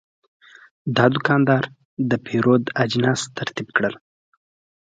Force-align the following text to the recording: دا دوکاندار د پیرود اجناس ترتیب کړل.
دا 0.95 1.05
دوکاندار 1.13 1.63
د 2.09 2.11
پیرود 2.25 2.63
اجناس 2.83 3.21
ترتیب 3.37 3.67
کړل. 3.77 3.95